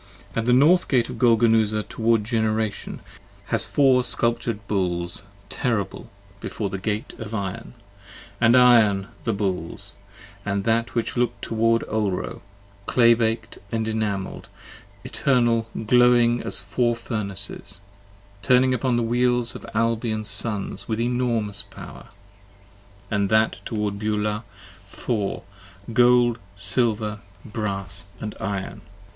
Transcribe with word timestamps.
And 0.35 0.47
the 0.47 0.51
North 0.53 0.87
Gate 0.87 1.09
of 1.09 1.19
Golgonooza 1.19 1.83
toward 1.83 2.23
Generation, 2.23 3.01
Has 3.49 3.67
four 3.67 4.01
sculptur'd 4.01 4.67
Bulls, 4.67 5.25
terrible, 5.47 6.09
before 6.39 6.71
the 6.71 6.79
Gate 6.79 7.13
of 7.19 7.35
iron, 7.35 7.75
And 8.39 8.57
iron, 8.57 9.09
the 9.25 9.31
Bulls: 9.33 9.97
and 10.43 10.63
that 10.63 10.95
which 10.95 11.15
looks 11.17 11.35
toward 11.43 11.83
Ulro, 11.83 12.41
Clay 12.87 13.13
bak'd 13.13 13.59
& 13.69 13.71
enamel'd, 13.71 14.47
eternal 15.03 15.67
glowing 15.85 16.41
as 16.41 16.61
four 16.61 16.95
furnaces: 16.95 17.79
65 18.39 18.41
Turning 18.41 18.73
upon 18.73 18.97
the 18.97 19.03
Wheels 19.03 19.53
of 19.53 19.67
Albion's 19.75 20.29
sons 20.31 20.87
with 20.87 20.99
enormous 20.99 21.61
power. 21.61 22.07
66 23.09 23.09
And 23.11 23.29
that 23.29 23.63
toward 23.65 23.99
Beulah 23.99 24.45
four, 24.87 25.43
gold, 25.93 26.39
silver, 26.55 27.19
brass, 27.45 28.05
& 28.23 28.39
iron: 28.39 28.73
ii 28.73 28.79
p. 28.79 28.85